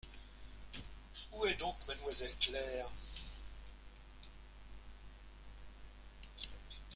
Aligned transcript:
Où 1.31 1.45
donc 1.59 1.75
est 1.83 1.87
mademoiselle 1.89 2.35
Claire?. 2.39 2.89